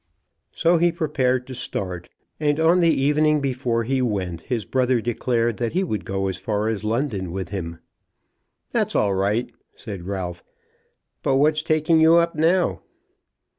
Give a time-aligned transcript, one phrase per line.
[0.51, 2.09] So he prepared to start,
[2.39, 6.37] and on the evening before he went his brother declared that he would go as
[6.39, 7.77] far as London with him.
[8.71, 10.43] "That's all right," said Ralph,
[11.21, 12.81] "but what's taking you up now?"